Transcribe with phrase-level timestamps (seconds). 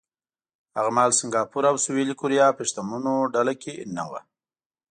[0.77, 4.19] هغه مهال سینګاپور او سویلي کوریا په شتمنو ډله کې نه وو.